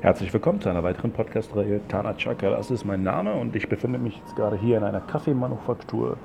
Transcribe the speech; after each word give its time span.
Herzlich 0.00 0.32
willkommen 0.32 0.60
zu 0.60 0.68
einer 0.68 0.84
weiteren 0.84 1.10
Podcast-Reihe 1.10 1.80
Tana 1.88 2.14
Chaka. 2.14 2.50
Das 2.50 2.70
ist 2.70 2.84
mein 2.84 3.02
Name 3.02 3.34
und 3.34 3.56
ich 3.56 3.68
befinde 3.68 3.98
mich 3.98 4.16
jetzt 4.16 4.36
gerade 4.36 4.56
hier 4.56 4.76
in 4.76 4.84
einer 4.84 5.00
Kaffeemanufaktur, 5.00 6.16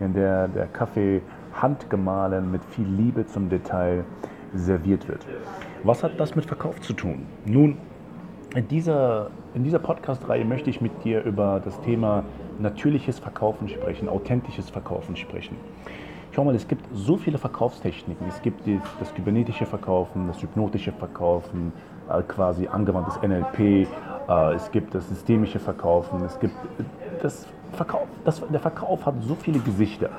in 0.00 0.14
der 0.14 0.48
der 0.48 0.66
Kaffee 0.66 1.20
handgemahlen 1.52 2.50
mit 2.50 2.64
viel 2.64 2.86
Liebe 2.86 3.26
zum 3.26 3.50
Detail 3.50 4.06
serviert 4.54 5.08
wird. 5.08 5.26
Was 5.82 6.02
hat 6.02 6.18
das 6.18 6.36
mit 6.36 6.46
Verkauf 6.46 6.80
zu 6.80 6.94
tun? 6.94 7.26
Nun, 7.44 7.76
in 8.54 8.66
dieser, 8.66 9.30
in 9.52 9.62
dieser 9.62 9.78
Podcast-Reihe 9.78 10.46
möchte 10.46 10.70
ich 10.70 10.80
mit 10.80 11.04
dir 11.04 11.22
über 11.22 11.60
das 11.62 11.78
Thema 11.82 12.24
natürliches 12.58 13.18
Verkaufen 13.18 13.68
sprechen, 13.68 14.08
authentisches 14.08 14.70
Verkaufen 14.70 15.16
sprechen. 15.16 15.58
Schau 16.38 16.44
mal, 16.44 16.54
es 16.54 16.68
gibt 16.68 16.84
so 16.94 17.16
viele 17.16 17.36
Verkaufstechniken. 17.36 18.24
Es 18.28 18.40
gibt 18.40 18.62
das 19.00 19.12
kybernetische 19.12 19.66
Verkaufen, 19.66 20.28
das 20.28 20.40
hypnotische 20.40 20.92
Verkaufen, 20.92 21.72
äh, 22.08 22.22
quasi 22.22 22.68
angewandtes 22.68 23.20
NLP, 23.20 23.58
äh, 23.58 24.54
es 24.54 24.70
gibt 24.70 24.94
das 24.94 25.08
systemische 25.08 25.58
Verkaufen, 25.58 26.22
es 26.24 26.38
gibt 26.38 26.54
das 27.22 27.44
Verkauf. 27.72 28.06
Das, 28.24 28.40
der 28.52 28.60
Verkauf 28.60 29.04
hat 29.04 29.20
so 29.20 29.34
viele 29.34 29.58
Gesichter. 29.58 30.10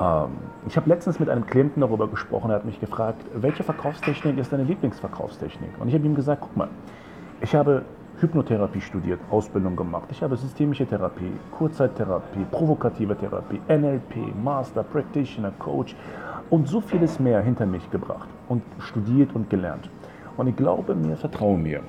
Ähm, 0.00 0.30
ich 0.66 0.76
habe 0.76 0.88
letztens 0.88 1.20
mit 1.20 1.28
einem 1.28 1.46
Klienten 1.46 1.82
darüber 1.82 2.08
gesprochen, 2.08 2.50
er 2.50 2.56
hat 2.56 2.64
mich 2.64 2.80
gefragt, 2.80 3.24
welche 3.32 3.62
Verkaufstechnik 3.62 4.38
ist 4.38 4.52
deine 4.52 4.64
Lieblingsverkaufstechnik? 4.64 5.70
Und 5.78 5.86
ich 5.86 5.94
habe 5.94 6.04
ihm 6.04 6.16
gesagt, 6.16 6.40
guck 6.40 6.56
mal, 6.56 6.68
ich 7.40 7.54
habe 7.54 7.84
Hypnotherapie 8.20 8.80
studiert, 8.80 9.20
Ausbildung 9.30 9.76
gemacht. 9.76 10.08
Ich 10.10 10.22
habe 10.22 10.36
systemische 10.36 10.84
Therapie, 10.84 11.32
Kurzzeittherapie, 11.52 12.44
provokative 12.50 13.16
Therapie, 13.16 13.60
NLP, 13.68 14.34
Master, 14.42 14.82
Practitioner, 14.82 15.52
Coach 15.58 15.94
und 16.50 16.66
so 16.66 16.80
vieles 16.80 17.20
mehr 17.20 17.40
hinter 17.42 17.64
mich 17.64 17.88
gebracht 17.90 18.28
und 18.48 18.62
studiert 18.80 19.34
und 19.34 19.48
gelernt. 19.48 19.88
Und 20.36 20.48
ich 20.48 20.56
glaube 20.56 20.96
mir, 20.96 21.16
vertraue 21.16 21.58
mir, 21.58 21.80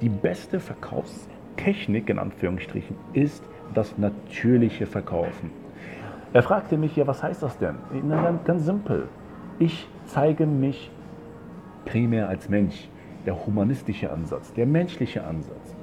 die 0.00 0.08
beste 0.08 0.60
Verkaufstechnik 0.60 2.08
in 2.08 2.20
Anführungsstrichen 2.20 2.96
ist 3.12 3.42
das 3.74 3.98
natürliche 3.98 4.86
Verkaufen. 4.86 5.50
Er 6.32 6.44
fragte 6.44 6.78
mich, 6.78 6.94
ja, 6.94 7.06
was 7.08 7.24
heißt 7.24 7.42
das 7.42 7.58
denn? 7.58 7.76
Na, 8.04 8.22
ganz, 8.22 8.44
ganz 8.44 8.64
simpel. 8.64 9.08
Ich 9.58 9.88
zeige 10.06 10.46
mich 10.46 10.90
primär 11.84 12.28
als 12.28 12.48
Mensch 12.48 12.88
der 13.26 13.46
humanistische 13.46 14.10
Ansatz, 14.10 14.52
der 14.52 14.66
menschliche 14.66 15.24
Ansatz, 15.24 15.76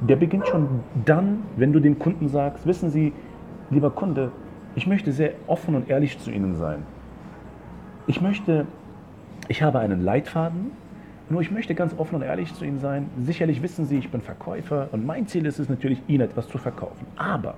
der 0.00 0.16
beginnt 0.16 0.48
schon 0.48 0.80
dann, 1.04 1.42
wenn 1.56 1.72
du 1.72 1.80
dem 1.80 1.98
Kunden 1.98 2.28
sagst, 2.28 2.66
wissen 2.66 2.90
Sie, 2.90 3.12
lieber 3.70 3.90
Kunde, 3.90 4.32
ich 4.74 4.86
möchte 4.86 5.12
sehr 5.12 5.32
offen 5.46 5.74
und 5.74 5.88
ehrlich 5.88 6.18
zu 6.18 6.30
Ihnen 6.30 6.56
sein. 6.56 6.82
Ich 8.06 8.20
möchte, 8.20 8.66
ich 9.48 9.62
habe 9.62 9.78
einen 9.78 10.02
Leitfaden, 10.02 10.72
nur 11.28 11.40
ich 11.40 11.50
möchte 11.50 11.74
ganz 11.74 11.94
offen 11.98 12.16
und 12.16 12.22
ehrlich 12.22 12.52
zu 12.54 12.64
Ihnen 12.64 12.78
sein. 12.78 13.08
Sicherlich 13.20 13.62
wissen 13.62 13.86
Sie, 13.86 13.98
ich 13.98 14.10
bin 14.10 14.20
Verkäufer 14.20 14.88
und 14.92 15.06
mein 15.06 15.26
Ziel 15.26 15.46
ist 15.46 15.58
es 15.58 15.68
natürlich, 15.68 16.02
Ihnen 16.08 16.22
etwas 16.22 16.48
zu 16.48 16.58
verkaufen. 16.58 17.06
Aber, 17.16 17.54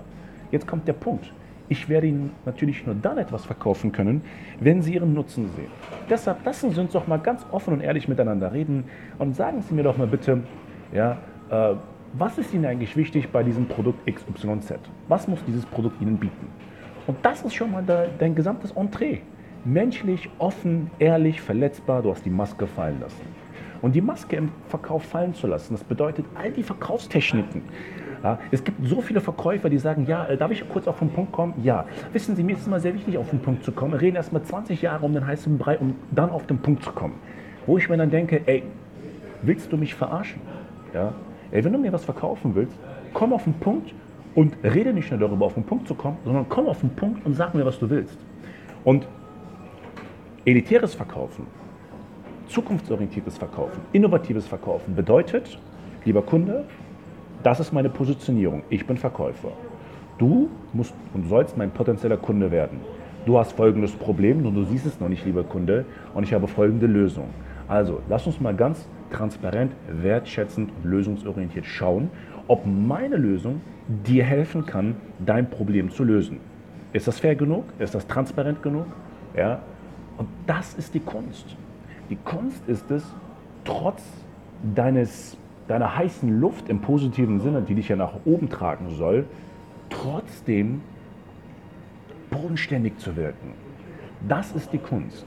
jetzt 0.50 0.66
kommt 0.66 0.86
der 0.86 0.92
Punkt, 0.92 1.32
ich 1.68 1.88
werde 1.88 2.06
Ihnen 2.06 2.32
natürlich 2.44 2.84
nur 2.86 2.94
dann 2.94 3.18
etwas 3.18 3.44
verkaufen 3.44 3.92
können, 3.92 4.22
wenn 4.60 4.82
Sie 4.82 4.94
Ihren 4.94 5.14
Nutzen 5.14 5.50
sehen. 5.56 5.70
Deshalb 6.10 6.44
lassen 6.44 6.70
Sie 6.70 6.80
uns 6.80 6.92
doch 6.92 7.06
mal 7.06 7.18
ganz 7.18 7.46
offen 7.50 7.74
und 7.74 7.80
ehrlich 7.80 8.08
miteinander 8.08 8.52
reden 8.52 8.84
und 9.18 9.34
sagen 9.34 9.62
Sie 9.62 9.74
mir 9.74 9.82
doch 9.82 9.96
mal 9.96 10.06
bitte, 10.06 10.42
ja, 10.92 11.18
äh, 11.50 11.74
was 12.16 12.38
ist 12.38 12.54
Ihnen 12.54 12.66
eigentlich 12.66 12.96
wichtig 12.96 13.30
bei 13.30 13.42
diesem 13.42 13.66
Produkt 13.66 14.06
XYZ? 14.06 14.78
Was 15.08 15.26
muss 15.26 15.44
dieses 15.46 15.66
Produkt 15.66 16.00
Ihnen 16.00 16.16
bieten? 16.16 16.46
Und 17.06 17.18
das 17.22 17.42
ist 17.42 17.54
schon 17.54 17.72
mal 17.72 17.82
de, 17.82 18.08
dein 18.18 18.34
gesamtes 18.34 18.70
Entree. 18.72 19.18
Menschlich, 19.64 20.30
offen, 20.38 20.90
ehrlich, 20.98 21.40
verletzbar, 21.40 22.02
du 22.02 22.10
hast 22.10 22.24
die 22.24 22.30
Maske 22.30 22.66
fallen 22.66 23.00
lassen. 23.00 23.22
Und 23.82 23.94
die 23.94 24.00
Maske 24.00 24.36
im 24.36 24.50
Verkauf 24.68 25.02
fallen 25.02 25.34
zu 25.34 25.46
lassen, 25.46 25.74
das 25.74 25.84
bedeutet 25.84 26.24
all 26.34 26.52
die 26.52 26.62
Verkaufstechniken, 26.62 27.62
ja, 28.24 28.38
es 28.50 28.64
gibt 28.64 28.88
so 28.88 29.02
viele 29.02 29.20
Verkäufer, 29.20 29.68
die 29.68 29.76
sagen, 29.76 30.06
ja, 30.06 30.24
äh, 30.24 30.38
darf 30.38 30.50
ich 30.50 30.66
kurz 30.66 30.88
auf 30.88 30.98
den 30.98 31.10
Punkt 31.10 31.30
kommen? 31.32 31.52
Ja. 31.62 31.84
Wissen 32.14 32.34
Sie, 32.34 32.42
mir 32.42 32.52
ist 32.52 32.62
es 32.62 32.66
immer 32.66 32.80
sehr 32.80 32.94
wichtig, 32.94 33.18
auf 33.18 33.28
den 33.28 33.40
Punkt 33.40 33.62
zu 33.64 33.70
kommen. 33.70 33.92
Wir 33.92 34.00
reden 34.00 34.16
erst 34.16 34.32
mal 34.32 34.42
20 34.42 34.80
Jahre 34.80 35.04
um 35.04 35.12
den 35.12 35.26
heißen 35.26 35.58
Brei, 35.58 35.76
um 35.76 35.94
dann 36.10 36.30
auf 36.30 36.46
den 36.46 36.56
Punkt 36.56 36.82
zu 36.82 36.90
kommen. 36.90 37.16
Wo 37.66 37.76
ich 37.76 37.86
mir 37.90 37.98
dann 37.98 38.10
denke, 38.10 38.40
ey, 38.46 38.62
willst 39.42 39.70
du 39.70 39.76
mich 39.76 39.94
verarschen? 39.94 40.40
Ja? 40.94 41.12
Ey, 41.50 41.62
wenn 41.64 41.72
du 41.74 41.78
mir 41.78 41.92
was 41.92 42.02
verkaufen 42.02 42.54
willst, 42.54 42.74
komm 43.12 43.34
auf 43.34 43.44
den 43.44 43.52
Punkt 43.54 43.92
und 44.34 44.56
rede 44.64 44.94
nicht 44.94 45.10
nur 45.10 45.20
darüber, 45.20 45.44
auf 45.44 45.54
den 45.54 45.64
Punkt 45.64 45.86
zu 45.86 45.94
kommen, 45.94 46.16
sondern 46.24 46.46
komm 46.48 46.66
auf 46.66 46.80
den 46.80 46.90
Punkt 46.96 47.26
und 47.26 47.34
sag 47.34 47.54
mir, 47.54 47.66
was 47.66 47.78
du 47.78 47.90
willst. 47.90 48.18
Und 48.84 49.06
elitäres 50.46 50.94
Verkaufen, 50.94 51.46
zukunftsorientiertes 52.48 53.36
Verkaufen, 53.36 53.82
innovatives 53.92 54.46
Verkaufen 54.46 54.94
bedeutet, 54.94 55.58
lieber 56.06 56.22
Kunde, 56.22 56.64
das 57.44 57.60
ist 57.60 57.72
meine 57.72 57.90
Positionierung. 57.90 58.62
Ich 58.70 58.86
bin 58.86 58.96
Verkäufer. 58.96 59.52
Du 60.18 60.48
musst 60.72 60.94
und 61.12 61.28
sollst 61.28 61.56
mein 61.56 61.70
potenzieller 61.70 62.16
Kunde 62.16 62.50
werden. 62.50 62.80
Du 63.26 63.38
hast 63.38 63.52
folgendes 63.52 63.92
Problem 63.92 64.44
und 64.44 64.54
du 64.54 64.64
siehst 64.64 64.86
es 64.86 64.98
noch 64.98 65.08
nicht, 65.08 65.24
lieber 65.24 65.44
Kunde, 65.44 65.84
und 66.14 66.24
ich 66.24 66.32
habe 66.32 66.48
folgende 66.48 66.86
Lösung. 66.86 67.28
Also, 67.68 68.00
lass 68.08 68.26
uns 68.26 68.40
mal 68.40 68.54
ganz 68.54 68.88
transparent, 69.10 69.72
wertschätzend 69.88 70.70
und 70.70 70.90
lösungsorientiert 70.90 71.66
schauen, 71.66 72.10
ob 72.48 72.66
meine 72.66 73.16
Lösung 73.16 73.60
dir 74.06 74.24
helfen 74.24 74.66
kann, 74.66 74.96
dein 75.24 75.48
Problem 75.48 75.90
zu 75.90 76.04
lösen. 76.04 76.40
Ist 76.92 77.08
das 77.08 77.18
fair 77.18 77.34
genug? 77.34 77.64
Ist 77.78 77.94
das 77.94 78.06
transparent 78.06 78.62
genug? 78.62 78.86
Ja? 79.36 79.60
Und 80.16 80.28
das 80.46 80.74
ist 80.74 80.94
die 80.94 81.00
Kunst. 81.00 81.56
Die 82.10 82.16
Kunst 82.16 82.66
ist 82.68 82.90
es, 82.90 83.04
trotz 83.64 84.02
deines 84.74 85.36
deiner 85.68 85.96
heißen 85.96 86.40
Luft 86.40 86.68
im 86.68 86.80
positiven 86.80 87.40
Sinne, 87.40 87.62
die 87.62 87.74
dich 87.74 87.88
ja 87.88 87.96
nach 87.96 88.14
oben 88.24 88.48
tragen 88.48 88.90
soll, 88.90 89.24
trotzdem 89.90 90.82
bodenständig 92.30 92.98
zu 92.98 93.16
wirken. 93.16 93.52
Das 94.28 94.52
ist 94.52 94.72
die 94.72 94.78
Kunst. 94.78 95.26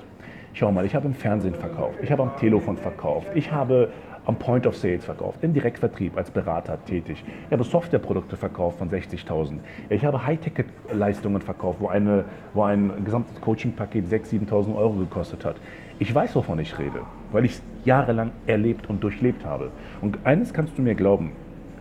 Schau 0.54 0.72
mal, 0.72 0.86
ich 0.86 0.96
habe 0.96 1.08
im 1.08 1.14
Fernsehen 1.14 1.54
verkauft, 1.54 2.00
ich 2.02 2.12
habe 2.12 2.24
am 2.24 2.36
Telefon 2.38 2.78
verkauft, 2.78 3.28
ich 3.36 3.52
habe 3.52 3.92
am 4.28 4.36
Point 4.36 4.68
of 4.68 4.76
Sales 4.76 5.06
verkauft, 5.06 5.42
im 5.42 5.54
Direktvertrieb 5.54 6.18
als 6.18 6.30
Berater 6.30 6.78
tätig. 6.84 7.24
Ich 7.46 7.52
habe 7.52 7.64
Softwareprodukte 7.64 8.36
verkauft 8.36 8.78
von 8.78 8.90
60.000. 8.90 9.60
Ich 9.90 10.04
habe 10.04 10.26
High-Ticket-Leistungen 10.26 11.42
verkauft, 11.42 11.80
wo, 11.80 11.88
eine, 11.88 12.26
wo 12.54 12.64
ein 12.64 12.92
gesamtes 13.06 13.40
Coaching-Paket 13.40 14.06
6.000, 14.06 14.50
7.000 14.50 14.76
Euro 14.76 14.94
gekostet 14.96 15.46
hat. 15.46 15.56
Ich 15.98 16.14
weiß, 16.14 16.36
wovon 16.36 16.60
ich 16.60 16.78
rede, 16.78 17.00
weil 17.32 17.46
ich 17.46 17.54
es 17.54 17.64
jahrelang 17.86 18.32
erlebt 18.48 18.90
und 18.90 19.02
durchlebt 19.02 19.46
habe. 19.46 19.72
Und 20.02 20.20
eines 20.26 20.54
kannst 20.54 20.78
du 20.78 20.82
mir 20.82 20.94
glauben, 20.94 21.32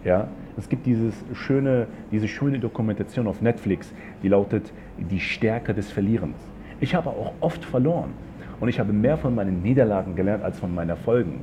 ja, 0.05 0.29
es 0.57 0.69
gibt 0.69 0.87
dieses 0.87 1.15
schöne, 1.35 1.89
diese 2.13 2.29
schöne 2.29 2.61
Dokumentation 2.61 3.27
auf 3.27 3.43
Netflix, 3.43 3.93
die 4.23 4.29
lautet 4.29 4.73
Die 4.99 5.21
Stärke 5.21 5.75
des 5.75 5.91
Verlierens. 5.91 6.39
Ich 6.79 6.95
habe 6.95 7.11
auch 7.11 7.33
oft 7.41 7.65
verloren 7.65 8.13
und 8.61 8.69
ich 8.69 8.79
habe 8.79 8.93
mehr 8.93 9.19
von 9.19 9.35
meinen 9.35 9.63
Niederlagen 9.63 10.15
gelernt 10.15 10.45
als 10.45 10.61
von 10.61 10.73
meinen 10.73 10.91
Erfolgen. 10.91 11.41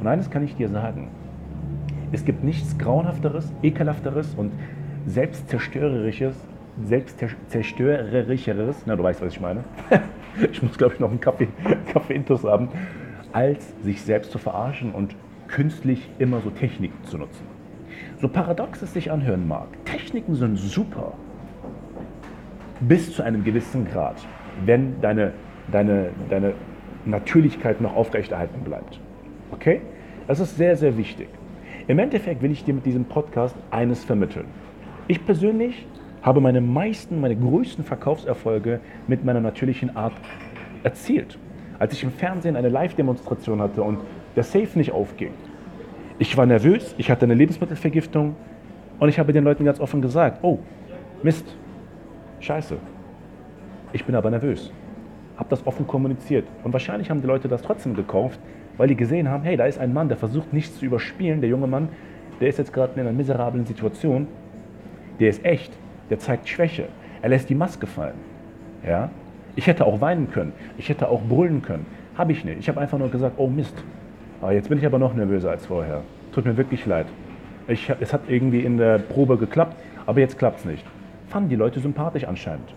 Und 0.00 0.06
eines 0.06 0.30
kann 0.30 0.42
ich 0.42 0.56
dir 0.56 0.68
sagen, 0.68 1.08
es 2.12 2.24
gibt 2.24 2.42
nichts 2.42 2.76
Grauenhafteres, 2.78 3.52
Ekelhafteres 3.62 4.34
und 4.34 4.52
Selbstzerstörerisches, 5.06 6.36
Selbstzerstörerischeres, 6.82 8.84
na 8.86 8.96
du 8.96 9.02
weißt, 9.02 9.20
was 9.20 9.34
ich 9.34 9.40
meine. 9.40 9.64
ich 10.50 10.62
muss, 10.62 10.78
glaube 10.78 10.94
ich, 10.94 11.00
noch 11.00 11.10
einen 11.10 11.20
Kaffee, 11.20 11.48
Kaffee 11.92 12.22
haben, 12.44 12.68
als 13.32 13.74
sich 13.82 14.02
selbst 14.02 14.32
zu 14.32 14.38
verarschen 14.38 14.92
und 14.92 15.14
künstlich 15.48 16.08
immer 16.18 16.40
so 16.40 16.50
Techniken 16.50 17.04
zu 17.04 17.18
nutzen. 17.18 17.44
So 18.20 18.28
paradox 18.28 18.82
es 18.82 18.94
sich 18.94 19.10
anhören 19.10 19.46
mag, 19.46 19.68
Techniken 19.84 20.34
sind 20.34 20.56
super 20.56 21.12
bis 22.80 23.14
zu 23.14 23.22
einem 23.22 23.44
gewissen 23.44 23.86
Grad, 23.86 24.16
wenn 24.64 25.00
deine, 25.00 25.32
deine, 25.70 26.10
deine 26.28 26.54
Natürlichkeit 27.04 27.80
noch 27.80 27.94
aufrechterhalten 27.94 28.62
bleibt. 28.62 29.00
Okay? 29.50 29.80
Das 30.26 30.40
ist 30.40 30.56
sehr, 30.56 30.76
sehr 30.76 30.96
wichtig. 30.96 31.28
Im 31.88 31.98
Endeffekt 31.98 32.42
will 32.42 32.52
ich 32.52 32.64
dir 32.64 32.74
mit 32.74 32.86
diesem 32.86 33.04
Podcast 33.04 33.56
eines 33.70 34.04
vermitteln. 34.04 34.46
Ich 35.08 35.24
persönlich 35.24 35.86
habe 36.22 36.40
meine 36.40 36.60
meisten, 36.60 37.20
meine 37.20 37.36
größten 37.36 37.84
Verkaufserfolge 37.84 38.80
mit 39.08 39.24
meiner 39.24 39.40
natürlichen 39.40 39.96
Art 39.96 40.12
erzielt. 40.82 41.38
Als 41.78 41.94
ich 41.94 42.04
im 42.04 42.12
Fernsehen 42.12 42.56
eine 42.56 42.68
Live-Demonstration 42.68 43.60
hatte 43.60 43.82
und 43.82 43.98
der 44.36 44.44
Safe 44.44 44.68
nicht 44.78 44.92
aufging. 44.92 45.32
Ich 46.18 46.36
war 46.36 46.46
nervös, 46.46 46.94
ich 46.98 47.10
hatte 47.10 47.24
eine 47.24 47.34
Lebensmittelvergiftung 47.34 48.36
und 48.98 49.08
ich 49.08 49.18
habe 49.18 49.32
den 49.32 49.44
Leuten 49.44 49.64
ganz 49.64 49.80
offen 49.80 50.02
gesagt, 50.02 50.44
oh, 50.44 50.58
Mist, 51.22 51.56
scheiße. 52.40 52.76
Ich 53.92 54.04
bin 54.04 54.14
aber 54.14 54.30
nervös. 54.30 54.70
Habe 55.36 55.48
das 55.48 55.66
offen 55.66 55.86
kommuniziert. 55.86 56.46
Und 56.62 56.72
wahrscheinlich 56.72 57.10
haben 57.10 57.20
die 57.20 57.26
Leute 57.26 57.48
das 57.48 57.62
trotzdem 57.62 57.94
gekauft, 57.94 58.38
weil 58.76 58.88
die 58.88 58.96
gesehen 58.96 59.28
haben, 59.28 59.42
hey, 59.42 59.56
da 59.56 59.66
ist 59.66 59.78
ein 59.78 59.92
Mann, 59.92 60.08
der 60.08 60.16
versucht 60.16 60.52
nichts 60.52 60.78
zu 60.78 60.84
überspielen. 60.84 61.40
Der 61.40 61.50
junge 61.50 61.66
Mann, 61.66 61.88
der 62.40 62.48
ist 62.48 62.58
jetzt 62.58 62.72
gerade 62.72 62.94
in 62.94 63.00
einer 63.00 63.12
miserablen 63.12 63.66
Situation. 63.66 64.26
Der 65.18 65.28
ist 65.28 65.44
echt, 65.44 65.72
der 66.08 66.18
zeigt 66.18 66.48
Schwäche. 66.48 66.88
Er 67.22 67.28
lässt 67.28 67.50
die 67.50 67.54
Maske 67.54 67.86
fallen. 67.86 68.14
Ja? 68.86 69.10
Ich 69.56 69.66
hätte 69.66 69.86
auch 69.86 70.00
weinen 70.00 70.30
können. 70.30 70.52
Ich 70.78 70.88
hätte 70.88 71.08
auch 71.08 71.20
brüllen 71.22 71.62
können. 71.62 71.86
Habe 72.16 72.32
ich 72.32 72.44
nicht. 72.44 72.58
Ich 72.58 72.68
habe 72.68 72.80
einfach 72.80 72.98
nur 72.98 73.10
gesagt, 73.10 73.34
oh 73.36 73.48
Mist. 73.48 73.74
Aber 74.40 74.52
jetzt 74.52 74.68
bin 74.68 74.78
ich 74.78 74.86
aber 74.86 74.98
noch 74.98 75.14
nervöser 75.14 75.50
als 75.50 75.66
vorher. 75.66 76.02
Tut 76.32 76.46
mir 76.46 76.56
wirklich 76.56 76.86
leid. 76.86 77.06
Ich, 77.68 77.92
es 78.00 78.12
hat 78.12 78.22
irgendwie 78.28 78.60
in 78.60 78.78
der 78.78 78.98
Probe 78.98 79.36
geklappt, 79.36 79.76
aber 80.06 80.20
jetzt 80.20 80.38
klappt 80.38 80.60
es 80.60 80.64
nicht. 80.64 80.84
Fanden 81.28 81.50
die 81.50 81.56
Leute 81.56 81.80
sympathisch 81.80 82.24
anscheinend. 82.24 82.74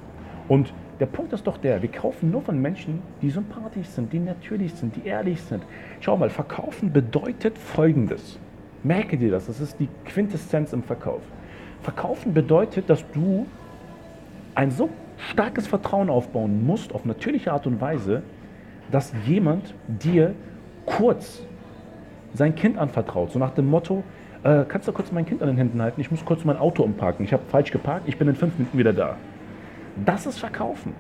Und 0.48 0.74
der 1.00 1.06
Punkt 1.08 1.34
ist 1.34 1.48
doch 1.48 1.58
der, 1.58 1.82
wir 1.82 1.90
kaufen 1.90 2.32
nur 2.32 2.42
von 2.42 2.62
Menschen, 2.62 3.02
die 3.22 3.30
sympathisch 3.30 3.88
sind, 3.88 4.14
die 4.14 4.20
natürlich 4.20 4.74
sind, 4.74 4.96
die 4.96 5.08
ehrlich 5.08 5.42
sind. 5.42 5.64
Schau 6.00 6.18
mal, 6.18 6.30
verkaufen 6.30 6.92
bedeutet 6.92 7.58
Folgendes. 7.58 8.40
Merke 8.84 9.18
dir 9.18 9.32
das, 9.32 9.48
das 9.48 9.60
ist 9.60 9.80
die 9.80 9.90
Quintessenz 10.06 10.74
im 10.74 10.84
Verkauf. 10.84 11.22
Verkaufen 11.82 12.34
bedeutet, 12.34 12.90
dass 12.90 13.04
du 13.12 13.46
ein 14.56 14.72
so 14.72 14.90
starkes 15.18 15.68
Vertrauen 15.68 16.10
aufbauen 16.10 16.66
musst, 16.66 16.94
auf 16.94 17.06
natürliche 17.06 17.52
Art 17.52 17.66
und 17.66 17.82
Weise, 17.82 18.24
dass 18.92 19.14
jemand 19.26 19.74
dir 19.88 20.36
kurz 20.86 21.44
sein 22.34 22.56
Kind 22.56 22.78
anvertraut. 22.78 23.32
So 23.32 23.40
nach 23.40 23.52
dem 23.52 23.68
Motto, 23.68 24.04
äh, 24.44 24.66
kannst 24.68 24.88
du 24.88 24.92
kurz 24.92 25.12
mein 25.12 25.26
Kind 25.26 25.42
an 25.42 25.48
den 25.48 25.58
Händen 25.58 25.82
halten? 25.82 26.02
Ich 26.02 26.12
muss 26.12 26.24
kurz 26.26 26.44
mein 26.44 26.58
Auto 26.58 26.84
umparken. 26.84 27.26
Ich 27.26 27.34
habe 27.34 27.44
falsch 27.48 27.72
geparkt, 27.72 28.08
ich 28.08 28.18
bin 28.18 28.28
in 28.28 28.36
fünf 28.36 28.58
Minuten 28.58 28.78
wieder 28.78 28.94
da. 28.94 29.18
Das 30.06 30.26
ist 30.26 30.40
Verkaufen. 30.40 30.94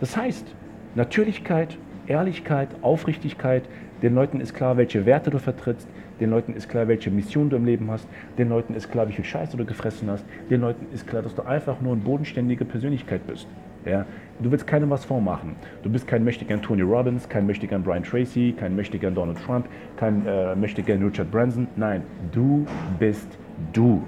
Das 0.00 0.16
heißt, 0.16 0.54
Natürlichkeit, 0.94 1.76
Ehrlichkeit, 2.06 2.68
Aufrichtigkeit, 2.82 3.64
den 4.02 4.14
Leuten 4.14 4.40
ist 4.40 4.54
klar, 4.54 4.76
welche 4.76 5.06
Werte 5.06 5.30
du 5.30 5.38
vertrittst, 5.38 5.86
den 6.18 6.30
Leuten 6.30 6.54
ist 6.54 6.68
klar, 6.68 6.88
welche 6.88 7.10
Mission 7.10 7.50
du 7.50 7.56
im 7.56 7.64
Leben 7.64 7.90
hast, 7.90 8.08
den 8.38 8.48
Leuten 8.48 8.74
ist 8.74 8.90
klar, 8.90 9.08
wie 9.08 9.12
viel 9.12 9.24
Scheiße 9.24 9.56
du 9.56 9.64
gefressen 9.64 10.10
hast, 10.10 10.24
den 10.50 10.60
Leuten 10.60 10.86
ist 10.92 11.06
klar, 11.06 11.22
dass 11.22 11.34
du 11.34 11.42
einfach 11.42 11.80
nur 11.80 11.92
eine 11.92 12.02
bodenständige 12.02 12.64
Persönlichkeit 12.64 13.26
bist. 13.26 13.46
Ja? 13.84 14.06
Du 14.40 14.50
willst 14.50 14.66
keinem 14.66 14.90
was 14.90 15.04
vormachen. 15.04 15.54
Du 15.82 15.90
bist 15.90 16.06
kein 16.06 16.24
Mächtiger 16.24 16.60
Tony 16.60 16.82
Robbins, 16.82 17.28
kein 17.28 17.46
Mächtiger 17.46 17.78
Brian 17.78 18.02
Tracy, 18.02 18.54
kein 18.58 18.74
Mächtiger 18.74 19.10
Donald 19.10 19.38
Trump, 19.44 19.66
kein 19.96 20.26
äh, 20.26 20.56
Mächtiger 20.56 20.94
Richard 20.94 21.30
Branson. 21.30 21.68
Nein, 21.76 22.02
du 22.32 22.66
bist 22.98 23.38
du. 23.72 24.02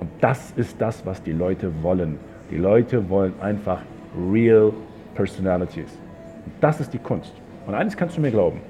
Und 0.00 0.10
das 0.20 0.52
ist 0.56 0.80
das, 0.80 1.06
was 1.06 1.22
die 1.22 1.32
Leute 1.32 1.70
wollen. 1.82 2.18
Die 2.52 2.58
Leute 2.58 3.08
wollen 3.08 3.32
einfach 3.40 3.80
real 4.30 4.74
Personalities. 5.14 5.98
Das 6.60 6.80
ist 6.80 6.92
die 6.92 6.98
Kunst. 6.98 7.32
Und 7.66 7.74
eines 7.74 7.96
kannst 7.96 8.18
du 8.18 8.20
mir 8.20 8.30
glauben. 8.30 8.60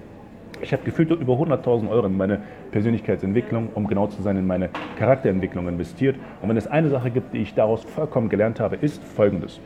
Ich 0.61 0.73
habe 0.73 0.84
gefühlt 0.84 1.11
über 1.11 1.32
100.000 1.32 1.90
Euro 1.90 2.06
in 2.06 2.17
meine 2.17 2.43
Persönlichkeitsentwicklung, 2.70 3.70
um 3.75 3.88
genau 3.88 4.06
zu 4.06 4.23
sein, 4.23 4.37
in 4.37 4.46
meine 4.46 4.70
Charakterentwicklung 5.00 5.67
investiert. 5.67 6.14
Und 6.40 6.49
wenn 6.49 6.56
es 6.56 6.69
eine 6.69 6.90
Sache 6.90 7.11
gibt, 7.11 7.34
die 7.34 7.38
ich 7.38 7.55
daraus 7.55 7.82
vollkommen 7.82 8.29
gelernt 8.29 8.61
habe, 8.61 8.76
ist 8.76 9.02
folgendes. 9.02 9.58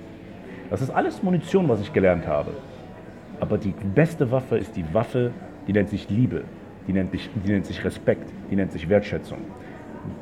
Das 0.70 0.80
ist 0.80 0.88
alles 0.88 1.22
Munition, 1.22 1.68
was 1.68 1.82
ich 1.82 1.92
gelernt 1.92 2.26
habe. 2.26 2.52
Aber 3.38 3.58
die 3.58 3.74
beste 3.94 4.30
Waffe 4.30 4.56
ist 4.56 4.78
die 4.78 4.94
Waffe, 4.94 5.32
die 5.68 5.74
nennt 5.74 5.90
sich 5.90 6.08
Liebe, 6.08 6.44
die 6.88 6.94
nennt 6.94 7.10
sich, 7.10 7.28
die 7.44 7.52
nennt 7.52 7.66
sich 7.66 7.84
Respekt, 7.84 8.32
die 8.50 8.56
nennt 8.56 8.72
sich 8.72 8.88
Wertschätzung. 8.88 9.40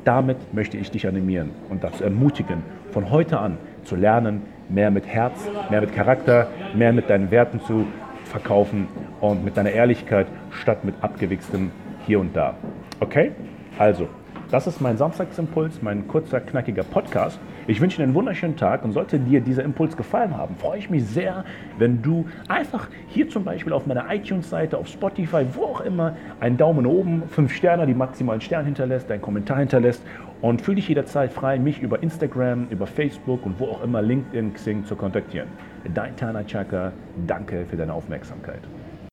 Damit 0.03 0.53
möchte 0.53 0.77
ich 0.77 0.91
dich 0.91 1.07
animieren 1.07 1.51
und 1.69 1.81
dazu 1.83 2.03
ermutigen, 2.03 2.63
von 2.91 3.09
heute 3.11 3.39
an 3.39 3.57
zu 3.85 3.95
lernen, 3.95 4.43
mehr 4.69 4.91
mit 4.91 5.07
Herz, 5.07 5.49
mehr 5.69 5.81
mit 5.81 5.93
Charakter, 5.93 6.47
mehr 6.73 6.93
mit 6.93 7.09
deinen 7.09 7.31
Werten 7.31 7.59
zu 7.61 7.85
verkaufen 8.25 8.87
und 9.21 9.45
mit 9.45 9.55
deiner 9.57 9.71
Ehrlichkeit 9.71 10.27
statt 10.49 10.83
mit 10.83 10.95
abgewichstem 11.01 11.71
hier 12.05 12.19
und 12.19 12.35
da. 12.35 12.55
Okay? 12.99 13.31
Also, 13.77 14.07
das 14.51 14.67
ist 14.67 14.81
mein 14.81 14.97
Samstagsimpuls, 14.97 15.81
mein 15.81 16.07
kurzer, 16.07 16.39
knackiger 16.39 16.83
Podcast. 16.83 17.39
Ich 17.67 17.81
wünsche 17.81 17.97
dir 17.97 18.03
einen 18.03 18.13
wunderschönen 18.13 18.55
Tag 18.55 18.83
und 18.83 18.91
sollte 18.91 19.19
dir 19.19 19.41
dieser 19.41 19.63
Impuls 19.63 19.97
gefallen 19.97 20.37
haben, 20.37 20.55
freue 20.55 20.77
ich 20.77 20.89
mich 20.89 21.05
sehr, 21.05 21.43
wenn 21.77 22.01
du 22.01 22.25
einfach 22.47 22.87
hier 23.07 23.27
zum 23.29 23.43
Beispiel 23.43 23.73
auf 23.73 23.87
meiner 23.87 24.05
iTunes-Seite, 24.13 24.77
auf 24.77 24.87
Spotify, 24.87 25.45
wo 25.53 25.63
auch 25.63 25.81
immer, 25.81 26.15
einen 26.39 26.57
Daumen 26.57 26.85
oben, 26.85 27.23
fünf 27.27 27.53
Sterne, 27.53 27.87
die 27.87 27.93
maximalen 27.93 28.41
Stern 28.41 28.65
hinterlässt, 28.65 29.11
einen 29.11 29.21
Kommentar 29.21 29.57
hinterlässt 29.59 30.03
und 30.41 30.61
fühle 30.61 30.75
dich 30.75 30.87
jederzeit 30.87 31.31
frei, 31.31 31.57
mich 31.57 31.81
über 31.81 32.03
Instagram, 32.03 32.67
über 32.69 32.85
Facebook 32.85 33.45
und 33.45 33.59
wo 33.59 33.65
auch 33.65 33.83
immer 33.83 34.01
LinkedIn, 34.01 34.53
Xing 34.53 34.85
zu 34.85 34.95
kontaktieren. 34.95 35.47
Dein 35.93 36.15
Tana 36.15 36.43
Chaka, 36.43 36.91
danke 37.27 37.65
für 37.65 37.77
deine 37.77 37.93
Aufmerksamkeit. 37.93 38.61